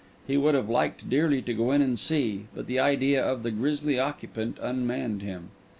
He 0.25 0.35
would 0.35 0.55
have 0.55 0.67
liked 0.67 1.11
dearly 1.11 1.43
to 1.43 1.53
go 1.53 1.69
in 1.71 1.79
and 1.83 1.99
see; 1.99 2.47
but 2.55 2.65
the 2.65 2.79
idea 2.79 3.23
of 3.23 3.43
the 3.43 3.51
grisly 3.51 3.99
occupant 3.99 4.57
unmanned 4.59 5.21
him. 5.21 5.51